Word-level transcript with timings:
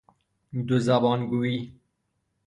دو 0.67 0.77
زبانگویی 0.79 1.79